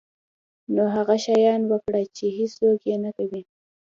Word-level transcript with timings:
نو 0.75 0.83
هغه 0.95 1.15
شیان 1.25 1.61
وکړه 1.71 2.01
چې 2.15 2.25
هیڅوک 2.37 2.79
یې 2.89 2.95
نه 3.03 3.11
کوي. 3.17 3.41